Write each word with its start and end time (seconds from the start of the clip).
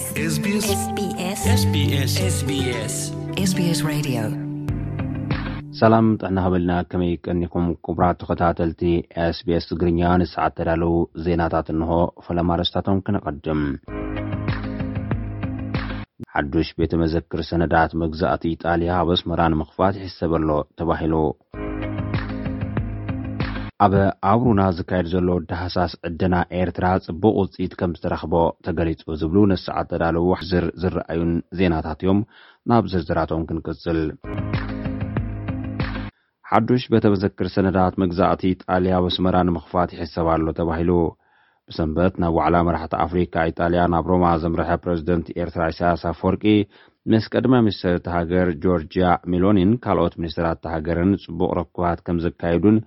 ስ 0.00 0.42
ሰላም 5.80 6.06
ጣሕና 6.20 6.38
ሃበልና 6.44 6.72
ከመይ 6.90 7.12
ቀኒኩም 7.26 7.66
ክቡራት 7.84 8.16
ተኸታተልቲ 8.22 8.82
ኤስቤስ 9.24 9.64
ትግርኛ 9.70 10.00
ንስዓት 10.22 10.54
ተዳለው 10.58 10.94
ዜናታት 11.26 11.68
እንሆ 11.74 11.90
ፈለማርስታቶም 12.26 13.02
ክነቐድም 13.06 13.62
ሓዱሽ 16.34 16.70
ቤተ 16.80 16.92
መዘክር 17.04 17.42
ሰነዳት 17.50 17.94
መግዛእቲ 18.04 18.44
ኢጣልያ 18.56 18.90
ኣብ 19.02 19.10
ኣስምራን 19.16 19.58
ምኽፋት 19.60 19.94
ይሕሰብኣሎ 20.00 20.50
ተባሂሉ 20.80 21.14
ኣበ 23.84 23.94
ኣቡሩና 24.30 24.62
ዝካየድ 24.78 25.06
ዘሎ 25.12 25.26
ወዲ 25.36 25.50
ሃሳስ 25.60 25.92
ዕድና 26.06 26.34
ኤርትራ 26.60 26.86
ፅቡቅ 27.04 27.32
ውፅኢት 27.40 27.72
ከምዝተረኽቦ 27.80 28.32
ተገሊፁ 28.66 29.02
ዝብሉ 29.20 29.36
ነስዓ 29.52 29.76
ዘዳለው 29.90 30.26
ሕዝር 30.40 30.64
ዝረኣዩን 30.82 31.30
ዜናታት 31.58 32.00
እዮም 32.04 32.18
ናብ 32.70 32.84
ዝርዝራቶም 32.94 33.46
ክንቅፅል 33.50 34.00
ሓዱሽ 36.50 36.84
በተመሰክር 36.94 37.48
ሰነታት 37.56 37.96
መግዛእቲ 38.04 38.44
ጣልያ 38.66 38.94
ወስመራ 39.06 39.36
ንምኽፋት 39.48 39.90
ይሕሰብኣሎ 39.96 40.46
ተባሂሉ 40.60 40.92
ብሰንበት 41.70 42.14
ናብ 42.22 42.32
ዋዕላ 42.38 42.56
መራሕቲ 42.68 42.94
ኣፍሪካ 43.06 43.34
ኢጣልያ 43.50 43.80
ናብ 43.94 44.06
ሮማ 44.12 44.24
ዘምርሐ 44.42 44.70
ፕረዚደንት 44.84 45.26
ኤርትራ 45.42 45.62
እሳያሳ 45.72 46.02
ፈወርቂ 46.20 46.44
ምስ 47.10 47.26
ቀድማይ 47.34 47.60
ሚኒስትርተ 47.66 48.06
ሃገር 48.16 48.48
ጆርጅያ 48.64 49.04
ሚሎኒን 49.32 49.70
ካልኦት 49.84 50.14
ሚኒስትራት 50.22 50.58
ተሃገርን 50.64 51.12
ፅቡቅ 51.24 51.50
ረክባት 51.60 52.00
ከም 52.06 52.18
ዘካየዱን 52.24 52.78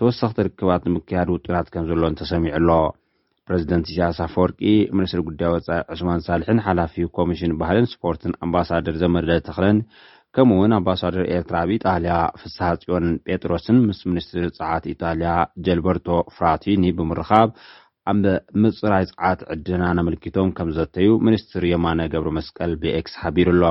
ተወሳኽቲ 0.00 0.38
ርክባት 0.48 0.82
ንምክያድ 0.88 1.28
ውጥናት 1.34 1.68
ከም 1.74 1.86
ዘሎን 1.90 2.18
ተሰሚዑ 2.20 2.52
ኣሎ 2.58 2.70
ፕረዚደንት 3.48 3.86
ኢሳያሳ 3.92 4.18
ፈወርቂ 4.34 4.60
ምኒስትሪ 4.98 5.20
ጉዳይ 5.28 5.50
ወፃኢ 5.54 5.80
ዑስማን 5.94 6.20
ሳልሕን 6.26 6.62
ሓላፊ 6.66 6.94
ኮሚሽን 7.18 7.56
ባህልን 7.60 7.86
ስፖርትን 7.94 8.34
ኣምባሳደር 8.46 8.96
ዘመደለ 9.02 9.32
ተክለን 9.48 9.78
ከምኡ 10.36 10.58
ውን 10.62 10.72
ኣምባሳደር 10.78 11.24
ኤርትራ 11.36 11.56
ኣብኢጣልያ 11.66 12.14
ፍሳሓ 12.42 12.70
ፅዮን 12.82 13.06
ጴጥሮስን 13.30 13.78
ምስ 13.88 13.98
ምኒስትር 14.10 14.44
ፀዓት 14.58 14.84
ኢጣልያ 14.92 15.32
ጀልበርቶ 15.66 16.06
ፍራቲዩኒ 16.36 16.86
ብምርኻብ 16.98 17.48
ኣብ 18.10 18.24
ምፅራይ 18.62 19.04
ፅዓት 19.10 19.40
ዕድና 19.52 19.82
ኣምልኪቶም 20.00 20.48
ከም 20.56 20.68
ዘተዩ 20.76 21.06
ሚኒስትር 21.26 21.62
የማነ 21.72 22.00
ገብሪ 22.12 22.28
መስቀል 22.38 22.72
ቤክስ 22.82 23.12
ሓቢሩ 23.22 23.48
ኣሎ 23.54 23.64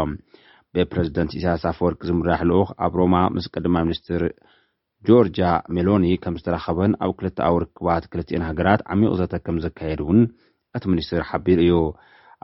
በፕረዚደንት 0.76 1.32
እስያስ 1.38 1.64
ፍ 1.78 1.80
ወርቂ 1.86 2.02
ዝምራሕ 2.10 2.42
ልኡክ 2.50 2.70
ኣብ 2.86 2.94
ሮማ 3.00 3.16
ምስ 3.36 3.48
ቀድማ 3.56 3.76
ምኒስትር 3.88 4.22
ጆርጃ 5.08 5.40
ሜሎኒ 5.76 6.06
ከም 6.24 6.36
ዝተረኸበን 6.40 6.94
ኣብ 7.06 7.12
ክልተዊ 7.20 7.56
ርክባት 7.64 8.04
ክልትን 8.12 8.46
ሃገራት 8.50 8.82
ዓሚቕ 8.96 9.12
ዘተ 9.22 9.34
ከም 9.48 9.58
ዘካየድ 9.66 10.02
እውን 10.04 10.22
እቲ 10.78 10.84
ሚኒስትር 10.94 11.22
ሓቢር 11.30 11.60
እዩ 11.66 11.76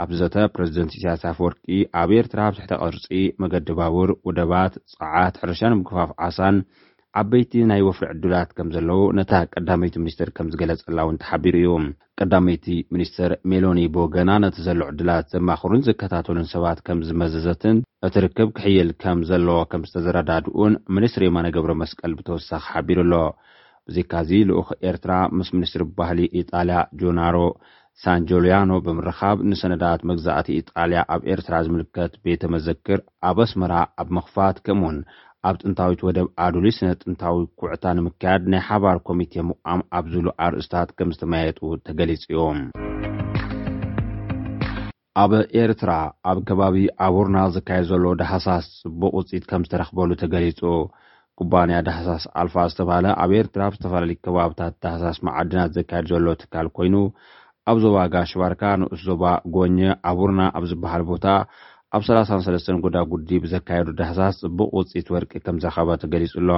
ኣብዘተ 0.05 0.35
ፕረዚደንት 0.55 0.91
እስያስ 0.97 1.23
ፍወርቂ 1.37 1.63
ኣብ 2.01 2.09
ኤርትራ 2.19 2.39
ብዝሕተቅርፂ 2.53 3.07
መገዲ 3.43 3.69
ባውር 3.79 4.11
ወደባት 4.29 4.73
ፀዓት 4.97 5.35
ሕርሻን 5.43 5.77
ምክፋፍ 5.81 6.11
ዓሳን 6.27 6.57
ዓበይቲ 7.19 7.53
ናይ 7.69 7.81
ወፍሪ 7.87 8.05
ዕድላት 8.13 8.49
ከም 8.57 8.67
ዘለዉ 8.75 8.99
ነታ 9.19 9.31
ቀዳመይቲ 9.55 9.95
ምኒስትር 10.03 10.29
ከም 10.37 10.47
ዝገለፀላእውን 10.53 11.19
ተሓቢሩ 11.21 11.55
እዩ 11.59 11.77
ቀዳመይቲ 12.21 12.65
ሚኒስትር 12.93 13.31
ሜሎኒ 13.51 13.79
ቦገና 13.95 14.29
ነቲ 14.43 14.57
ዘሎ 14.67 14.79
ዕድላት 14.91 15.25
ዘማኽሩን 15.33 15.83
ዘከታተሉን 15.87 16.47
ሰባት 16.53 16.79
ከም 16.87 16.99
ዝመዘዘትን 17.07 17.77
እትርክብ 18.07 18.49
ክሕይል 18.57 18.89
ከም 19.03 19.19
ዘለዎ 19.31 19.57
ከም 19.71 19.83
ዝተዘረዳድኡን 19.89 20.75
ምኒስትሪ 20.97 21.25
ማነ 21.37 21.47
ገብረ 21.57 21.73
መስቀል 21.83 22.13
ብተወሳኺ 22.19 22.63
ሓቢሩ 22.73 22.99
ኣሎ 23.07 23.13
ብዙካዚ 23.89 24.31
ልኡክ 24.49 24.69
ኤርትራ 24.91 25.13
ምስ 25.39 25.49
ሚኒስትሪ 25.57 25.83
ባህሊ 25.99 26.19
ኢጣልያ 26.41 26.79
ጆናሮ 27.01 27.37
ሳንጆልያኖ 28.03 28.71
ብምርካብ 28.85 29.37
ንሰነዳት 29.49 30.01
መግዛእቲ 30.09 30.49
ኢጣልያ 30.61 30.99
ኣብ 31.13 31.21
ኤርትራ 31.33 31.53
ዝምልከት 31.65 32.11
ቤተ 32.25 32.41
መዘክር 32.53 32.99
ኣብ 33.29 33.37
ኣስመራ 33.45 33.73
ኣብ 34.01 34.09
ምኽፋት 34.15 34.57
ከም 34.65 34.81
ውን 34.85 34.97
ኣብ 35.47 35.55
ጥንታዊት 35.63 35.99
ወደብ 36.05 36.27
ኣድሉይ 36.45 36.73
ስነ-ጥንታዊ 36.77 37.35
ኩዕታ 37.59 37.83
ንምካያድ 37.97 38.41
ናይ 38.51 38.61
ሓባር 38.69 38.97
ኮሚቴ 39.07 39.33
ምቋም 39.49 39.81
ኣብዝሉ 39.97 40.25
ኣርእስታት 40.45 40.89
ከም 40.97 41.09
ዝተመያየጡ 41.15 41.59
ተገሊፁ 41.87 42.23
እዮም 42.31 42.59
ኣብ 45.23 45.31
ኤርትራ 45.61 45.91
ኣብ 46.31 46.39
ከባቢ 46.49 46.75
ኣቡርና 47.05 47.37
ዝካየድ 47.57 47.85
ዘሎ 47.91 48.03
ደሃሳስ 48.21 48.65
ፅቡቅ 48.81 49.13
ውፅኢት 49.19 49.45
ከም 49.51 49.65
ዝተረኽበሉ 49.67 50.09
ተገሊፁ 50.23 50.61
ኩባንያ 51.41 51.77
ዳሃሳስ 51.87 52.25
ኣልፋ 52.41 52.55
ዝተባሃለ 52.73 53.07
ኣብ 53.25 53.31
ኤርትራ 53.39 53.61
ብዝተፈላለዩ 53.73 54.17
ከባብታት 54.27 54.75
ዳሃሳስ 54.85 55.19
መዓድናት 55.27 55.73
ዘካየድ 55.79 56.09
ዘሎ 56.13 56.27
ትካል 56.43 56.69
ኮይኑ 56.79 56.95
ኣብ 57.71 57.77
ዞባ 57.85 57.97
ጋሽባርካ 58.15 58.63
ንእስ 58.81 59.01
ዞባ 59.11 59.23
ጎኘ 59.55 59.79
ኣቡርና 60.11 60.41
ኣብ 60.57 60.63
ዝበሃል 60.73 61.05
ቦታ 61.13 61.25
ኣብ 61.95 62.01
33 62.07 62.69
ጎዳ 62.83 62.95
ጉዲ 63.11 63.29
ብዘካየዱ 63.43 63.89
ደሃሳስ 63.99 64.35
ፅቡቅ 64.45 64.67
ውፅኢት 64.77 65.07
ወርቂ 65.13 65.31
ከም 65.45 65.57
ዝረኸበት 65.63 66.01
ገሊጹ 66.13 66.33
ኣሎ 66.41 66.49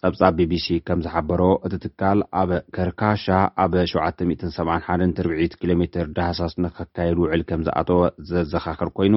ፀብፃ 0.00 0.20
ቢቢሲ 0.36 0.66
ከም 0.86 0.98
ዝሓበሮ 1.04 1.40
እቲ 1.66 1.74
ትካል 1.84 2.18
ኣብ 2.40 2.50
ከርካሻ 2.76 3.26
ኣብ 3.64 3.72
771ዒ 3.92 5.48
ኪሎ 5.60 5.70
ሜር 5.80 6.06
ዳሃሳስ 6.18 6.54
ከካየዱ 6.76 7.18
ውዕል 7.24 7.42
ከም 7.48 7.62
ዝኣተወ 7.68 8.00
ዘዘኻኽር 8.30 8.90
ኮይኑ 8.98 9.16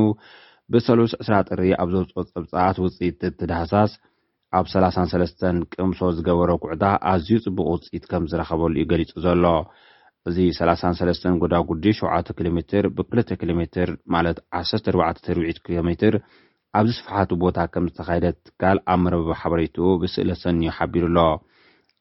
ብሰሉስ 0.73 1.13
2ስ 1.27 1.43
ጥሪ 1.51 1.63
ኣብ 1.83 1.89
ዘውፅ 1.93 2.17
ፀብፃት 2.33 2.77
ውፅኢት 2.85 3.21
እቲ 3.29 3.39
ዳሃሳስ 3.51 3.91
ኣብ 4.57 4.65
33 4.73 5.77
ቅምሶ 5.77 5.99
ዝገበሮ 6.17 6.49
ጉዕዳ 6.65 6.83
ኣዝዩ 7.11 7.37
ፅቡቅ 7.45 7.67
ውፅኢት 7.75 8.05
ከም 8.13 8.25
ዝረኸበሉ 8.31 8.71
እዩ 8.79 8.87
ገሊፁ 8.93 9.11
ዘሎ 9.27 9.45
እዚ 10.29 10.39
33 10.59 11.27
ጎዳ 11.43 11.53
ጉዲ 11.69 11.85
7 11.99 12.31
ኪሎ 12.37 12.47
ሜትር 12.57 12.83
ብ2 12.97 13.35
ኪሎ 13.41 13.51
ሜትር 13.59 13.89
ማለት 14.15 14.37
14 14.61 15.21
ኪሎ 15.67 15.77
ሜር 15.89 16.15
ኣብዝስፈሓቱ 16.79 17.29
ቦታ 17.43 17.59
ከም 17.73 17.85
ዝተካይደ 17.91 18.25
ትካል 18.47 18.77
ኣብ 18.93 18.99
መረበብ 19.03 19.29
ሓበሬትኡ 19.41 19.87
ብስእለሰኒዮ 20.01 20.71
ሓቢሩ 20.77 21.03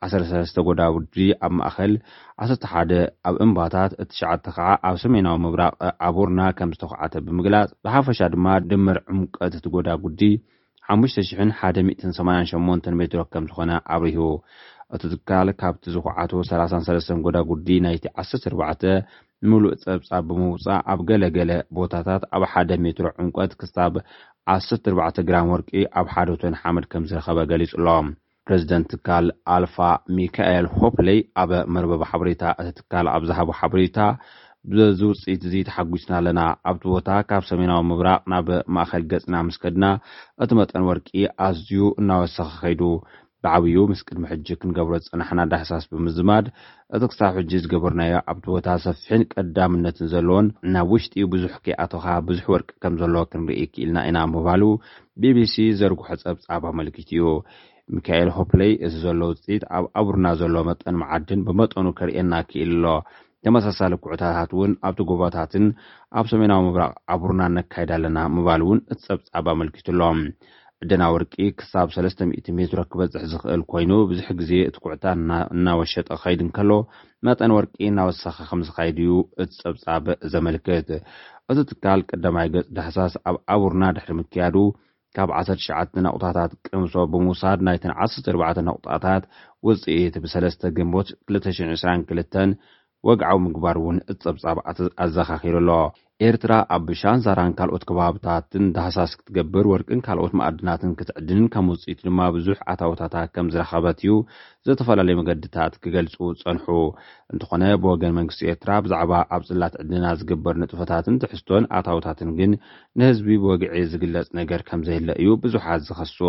ኣሎ 0.06 0.22
13 0.32 0.60
ጎዳ 0.66 0.80
ጉዲ 0.96 1.16
ኣብ 1.46 1.52
ማእኸል 1.60 1.92
11 2.48 2.92
ኣብ 3.28 3.36
እምባታት 3.44 3.92
እቲ 4.02 4.10
ሸ 4.18 4.34
ከዓ 4.56 4.68
ኣብ 4.88 4.96
ሰሜናዊ 5.04 5.36
ምብራቕ 5.44 5.74
ኣቡርና 6.08 6.40
ከም 6.58 6.72
ዝተኩዓተ 6.76 7.14
ብምግላፅ 7.28 7.70
ብሓፈሻ 7.86 8.20
ድማ 8.34 8.46
ድመር 8.70 8.98
ዕምቀት 9.12 9.54
እቲ 9.60 9.66
ጎዳ 9.76 9.88
ጉዲ 10.04 10.20
500188 10.96 12.92
ሜትሮ 13.00 13.22
ከም 13.32 13.46
ዝኾነ 13.50 13.70
ኣብርሂቡ 13.94 14.28
እቲ 14.96 15.02
ትካል 15.12 15.48
ካብቲ 15.60 15.84
ዝኩዓት 15.94 16.32
3ሰስ 16.50 17.08
ጎዳጉዲ 17.24 17.66
ናይቲ 17.84 18.04
ዓ4 18.20 18.92
ምሉእ 19.48 19.74
ፀብፃ 19.82 20.08
ብምውፃእ 20.28 20.80
ኣብ 20.92 21.00
ገለ 21.08 21.24
ገለ 21.34 21.50
ቦታታት 21.76 22.22
ኣብ 22.34 22.42
ሓደ 22.52 22.70
ሜትሮ 22.84 23.06
ዕንቀት 23.22 23.52
ክሳብ 23.60 23.94
14 24.54 25.18
ግራን 25.28 25.50
ወርቂ 25.52 25.70
ኣብ 25.98 26.06
ሓደትን 26.14 26.54
ሓመድ 26.60 26.84
ከም 26.92 27.04
ዝረኸበ 27.10 27.38
ገሊፁ 27.50 27.72
ኣሎም 27.80 28.06
ፕረዚደንት 28.46 28.86
ትካል 28.94 29.26
ኣልፋ 29.56 29.76
ሚካኤል 30.18 30.66
ሆፕለይ 30.78 31.20
ኣብ 31.44 31.50
መርበብ 31.74 32.02
ሓበሬታ 32.10 32.42
እቲ 32.62 32.68
ትካል 32.80 33.06
ኣብዛሃቦ 33.16 33.48
ሓበሬታ 33.60 33.98
ብዝውፅኢት 34.72 35.42
እዙ 35.48 35.54
ተሓጒስና 35.68 36.12
ኣለና 36.20 36.40
ኣብቲ 36.70 36.84
ቦታ 36.94 37.08
ካብ 37.28 37.42
ሰሜናዊ 37.50 37.80
ምብራቅ 37.90 38.20
ናብ 38.32 38.48
ማእኸል 38.76 39.04
ገፅና 39.12 39.34
ምስ 39.48 39.58
ከድና 39.64 39.84
እቲ 40.44 40.50
መጠን 40.60 40.86
ወርቂ 40.90 41.08
ኣዝዩ 41.48 41.80
እናወሰኺ 42.00 42.50
ከይዱ 42.62 42.82
ብዓብኡ 43.46 43.82
ምስ 43.90 44.00
ቅድሚ 44.06 44.22
ሕጂ 44.30 44.46
ክንገብሮ 44.60 44.94
ዝፅናሕና 45.02 45.40
ዳሕሳስ 45.50 45.84
ብምዝማድ 45.90 46.46
እቲ 46.96 47.02
ክሳብ 47.10 47.34
ሕጂ 47.38 47.50
ዝገበርናዮ 47.64 48.14
ኣብቲ 48.30 48.44
ቦታ 48.54 48.66
ሰፊሒን 48.84 49.22
ቀዳምነትን 49.32 50.08
ዘለዎን 50.12 50.46
ናብ 50.74 50.88
ውሽጢኡ 50.94 51.26
ብዙሕ 51.34 51.54
ክኣቶካ 51.66 52.06
ብዙሕ 52.28 52.46
ወርቂ 52.54 52.68
ከም 52.84 52.94
ዘለዎ 53.02 53.22
ክንርኢ 53.32 53.60
ክኢልና 53.74 53.98
ኢና 54.10 54.18
ምባሉ 54.32 54.62
ቢቢሲ 55.22 55.54
ዘርግሖ 55.80 56.08
ፀብፃብ 56.24 56.64
ኣመልኪት 56.72 57.10
እዩ 57.16 57.22
ሚካኤል 57.96 58.28
ሆፕለይ 58.38 58.72
እዚ 58.86 58.94
ዘሎ 59.06 59.20
ውፅኢት 59.30 59.62
ኣብ 59.76 59.84
ኣቡርና 60.00 60.26
ዘሎ 60.42 60.56
መጠን 60.70 60.98
መዓድን 61.04 61.46
ብመጠኑ 61.48 61.86
ከርእየና 62.00 62.32
ክኢል 62.50 62.70
ኣሎ 62.76 62.86
ተመሳሳለ 63.46 63.92
ኩዕታታት 64.04 64.50
እውን 64.56 64.72
ኣብቲ 64.88 65.00
ጎቦታትን 65.12 65.66
ኣብ 66.20 66.26
ሰሜናዊ 66.34 66.60
ምብራቕ 66.68 66.92
ኣቡርና 67.14 67.42
ነካይዳ 67.56 67.92
ኣለና 67.98 68.18
ምባል 68.36 68.62
እውን 68.66 68.80
እቲ 68.92 69.00
ፀብፃብ 69.08 69.46
ኣመልኪት 69.54 69.88
ሎም 70.00 70.20
ዕድና 70.84 71.04
ወርቂ 71.14 71.32
ክሳብ 71.60 71.88
300 71.94 72.50
ሜት 72.56 72.72
ረክበፅሕ 72.80 73.22
ዝክእል 73.30 73.62
ኮይኑ 73.70 73.90
ብዙሕ 74.10 74.28
ግዜ 74.40 74.50
እቲ 74.66 74.76
ኩዕታ 74.82 75.04
እናወሸጠ 75.54 76.08
ከይድ 76.22 76.40
ንከሎ 76.48 76.70
መጠን 77.26 77.52
ወርቂ 77.56 77.72
እናወሳኺ 77.86 78.36
ከም 78.50 78.60
ዝካይድ 78.68 78.98
እዩ 79.04 79.12
እቲ 79.44 79.50
ፀብፃብ 79.62 80.04
ዘመልክት 80.32 80.88
እቲ 81.52 81.58
ትካል 81.70 82.00
ቀዳማይ 82.10 82.48
ገፅ 82.54 82.68
ድሓሳስ 82.76 83.14
ኣብ 83.30 83.36
ኣቡርና 83.54 83.84
ድሕሪ 83.96 84.10
ምክያዱ 84.20 84.56
ካብ 85.16 85.30
1ሸዓ 85.42 85.78
ኣቁታታት 86.12 86.52
ቅምሶ 86.68 86.94
ብምውሳድ 87.12 87.58
ናይትን 87.68 87.92
14 88.06 88.66
ኣቁጣታት 88.76 89.24
ውፅኢት 89.68 90.16
ብሰለስተ 90.26 90.62
ግንቦት 90.76 91.10
2 91.38 91.56
2 91.84 92.08
ክልተን 92.10 92.50
ወግዓዊ 93.06 93.38
ምግባር 93.46 93.76
እውን 93.80 93.98
እፀብጻብ 94.12 94.56
ኣዘኻኺሩኣሎ 95.04 95.68
ኤርትራ 96.26 96.52
ኣብሻንዛራን 96.76 97.52
ካልኦት 97.58 97.84
ከባብታትን 97.88 98.64
ዳሃሳስ 98.76 99.10
ክትገብር 99.18 99.66
ወርቅን 99.72 100.00
ካልኦት 100.06 100.32
ማኣድናትን 100.38 100.96
ክትዕድንን 100.98 101.46
ከም 101.54 101.66
ውፅኢቱ 101.72 102.00
ድማ 102.08 102.20
ብዙሕ 102.36 102.58
ኣታውታታት 102.72 103.28
ከም 103.34 103.50
ዝረኸበት 103.54 103.98
እዩ 104.02 104.14
ዘተፈላለዩ 104.68 105.16
መገድታት 105.20 105.76
ክገልፁ 105.84 106.16
ፀንሑ 106.42 106.66
እንትኾነ 107.34 107.62
ብወገን 107.84 108.16
መንግስቲ 108.18 108.42
ኤርትራ 108.52 108.70
ብዛዕባ 108.86 109.12
ኣብ 109.36 109.44
ፅላት 109.50 109.76
ዕድና 109.82 110.04
ዝግበር 110.22 110.56
ንጥፈታትን 110.62 111.20
ትሕዝቶን 111.24 111.68
ኣታውታትን 111.80 112.32
ግን 112.40 112.54
ንህዝቢ 113.00 113.28
ብወግዒ 113.44 113.72
ዝግለጽ 113.92 114.28
ነገር 114.40 114.62
ከም 114.70 114.82
ዘህለ 114.90 115.08
እዩ 115.22 115.30
ብዙሓት 115.44 115.82
ዝኸሱ 115.90 116.20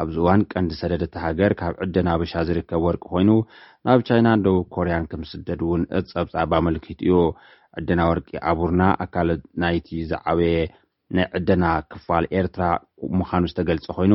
ኣብዚ 0.00 0.16
እዋን 0.22 0.42
ቀንዲ 0.52 0.70
ሰደድ 0.80 1.02
ቲ 1.12 1.16
ሃገር 1.24 1.52
ካብ 1.60 1.74
ዕደና 1.84 2.08
ብሻ 2.22 2.32
ዝርከብ 2.48 2.82
ወርቂ 2.86 3.02
ኮይኑ 3.12 3.30
ናብ 3.86 4.00
ቻይና 4.08 4.28
ደቡብ 4.44 4.64
ኮርያን 4.74 5.04
ከም 5.10 5.22
ስደድ 5.32 5.60
እውን 5.66 5.82
እፀብፃእ 5.98 6.46
ብኣመልክት 6.52 7.00
እዩ 7.06 7.14
ዕድና 7.80 8.00
ወርቂ 8.10 8.28
ኣቡርና 8.50 8.82
ኣካል 9.04 9.28
ናይቲ 9.62 9.88
ዝዓበየ 10.10 10.54
ናይ 11.16 11.26
ዕደና 11.38 11.64
ክፋል 11.92 12.24
ኤርትራ 12.38 12.64
ምዃኑ 13.20 13.42
ዝተገልፀ 13.50 13.86
ኮይኑ 13.98 14.14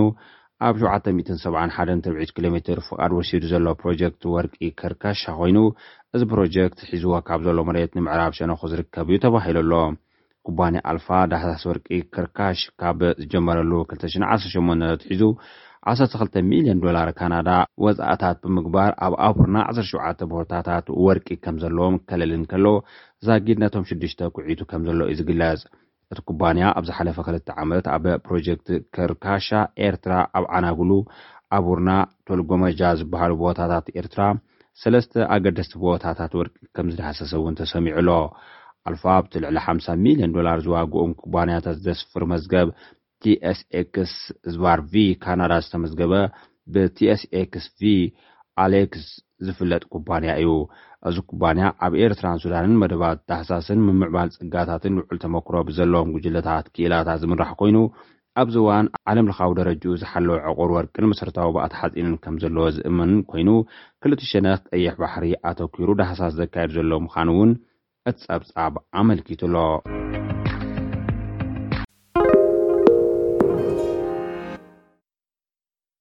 ኣብ 0.68 0.76
771 0.86 2.32
ኪሎ 2.36 2.46
ሜር 2.54 2.80
ፍቃድ 2.88 3.12
ወሲዱ 3.18 3.44
ዘሎ 3.54 3.68
ፕሮጀክት 3.82 4.24
ወርቂ 4.36 4.56
ከርካሻ 4.82 5.24
ኮይኑ 5.40 5.58
እዚ 6.16 6.22
ፕሮጀክት 6.34 6.80
ሒዝዎ 6.92 7.14
ካብ 7.28 7.40
ዘሎ 7.48 7.60
መሬት 7.70 7.92
ንምዕራብ 7.98 8.32
ሸነኩ 8.40 8.62
ዝርከብ 8.72 9.08
እዩ 9.12 9.20
ተባሂሉ 9.26 9.58
ኣሎ 9.60 9.74
ኩባኔ 10.48 10.76
ኣልፋ 10.90 11.08
ዳሃሳስ 11.32 11.64
ወርቂ 11.70 11.88
ከርካሽ 12.16 12.60
ካብ 12.82 13.00
ዝጀመረሉ 13.22 13.72
218ት 13.94 15.02
ሒዙ 15.12 15.22
12ሚልዮን 15.92 16.80
ዶላር 16.84 17.08
ካናዳ 17.18 17.50
ወፃእታት 17.86 18.38
ብምግባር 18.44 18.92
ኣብ 19.06 19.14
ኣቡርና 19.28 19.58
17 19.78 20.24
ቦታታት 20.32 20.86
ወርቂ 21.06 21.28
ከም 21.44 21.56
ዘለዎም 21.64 21.96
ከለል 22.10 22.32
ንከሎ 22.44 22.66
ዛጊድ 23.28 23.58
ነቶም 23.64 23.84
ሽዱሽተ 23.90 24.22
ኩዒቱ 24.36 24.60
ከም 24.72 24.82
ዘሎ 24.88 25.02
እዩ 25.12 25.18
ዝግለጽ 25.20 25.62
እቲ 26.12 26.20
ኩባንያ 26.30 26.66
ኣብዝ 26.80 26.90
ሓለፈ 26.98 27.18
ክልተ 27.28 27.48
ዓመት 27.64 27.86
ኣበ 27.96 28.06
ፕሮጀክት 28.26 28.68
ከርካሻ 28.96 29.50
ኤርትራ 29.88 30.14
ኣብ 30.38 30.46
ዓናግሉ 30.58 30.92
ኣቡርና 31.58 31.90
ቶልጎመጃ 32.28 32.82
ዝበሃሉ 33.00 33.34
ቦታታት 33.44 33.86
ኤርትራ 34.00 34.22
ሰለስተ 34.84 35.14
ኣገደስቲ 35.36 35.74
ቦታታት 35.86 36.32
ወርቂ 36.40 36.56
ከም 36.78 36.88
ዝዳሓሰሰእውን 36.94 37.56
ተሰሚዑሎ 37.62 38.10
ኣልፋ 38.90 39.04
ብቲ 39.24 39.34
ልዕሊ 39.44 39.58
50 39.70 39.94
ሚልዮን 40.04 40.34
ዶላር 40.36 40.58
ዝዋግኦም 40.66 41.14
ኩባንያታት 41.22 41.76
ዝደስፍሪ 41.80 42.24
መዝገብ 42.34 42.68
ቲስክስ 43.26 44.14
ዝባር 44.54 44.80
ቪ 44.92 45.06
ካናዳ 45.24 45.54
ዝተመዝገበ 45.66 46.14
ብቲስክስ 46.74 47.66
v 47.82 47.94
ኣሌክስ 48.64 49.06
ዝፍለጥ 49.48 49.84
ኩባንያ 49.94 50.32
እዩ 50.42 50.50
እዚ 51.10 51.18
ኩባንያ 51.32 51.66
ኣብ 51.86 51.94
ኤርትራን 52.04 52.40
ሱዳንን 52.44 52.76
መደባት 52.84 53.20
ዳሃሳስን 53.30 53.80
ምምዕባል 53.88 54.30
ፅጋታትን 54.38 54.94
ልውዑል 54.98 55.18
ተመክሮ 55.24 55.56
ብዘለዎም 55.68 56.14
ጉጅለታት 56.16 56.66
ክኢላታት 56.76 57.20
ዝምራሕ 57.24 57.52
ኮይኑ 57.62 57.78
ኣብዚ 58.42 58.56
ዋን 58.68 58.88
ዓለም 59.12 59.30
ልካዊ 59.32 59.52
ደረጅኡ 59.60 59.94
ዝሓለወ 60.02 60.34
ዕቑር 60.52 60.72
ወርቅን 60.78 61.10
መሰረታዊ 61.12 61.52
በእቲ 61.58 61.74
ሓፂንን 61.82 62.16
ከም 62.24 62.36
ዘለዎ 62.44 62.66
ዝእምን 62.78 63.14
ኮይኑ 63.34 63.52
ክልሸነ 64.04 64.48
ቀይሕ 64.72 64.94
ባሕሪ 65.04 65.28
ኣተኪሩ 65.52 65.90
ዳሃሳስ 66.02 66.34
ዘካየድ 66.42 66.74
ዘሎ 66.80 66.92
ምካን 67.06 67.30
እውን 67.36 67.54
እት 68.12 68.20
ፀብፃብ 68.30 68.76
ኣመልኪቱሎ 69.04 69.56